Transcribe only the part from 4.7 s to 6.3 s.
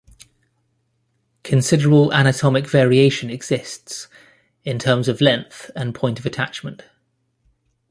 terms of length and point of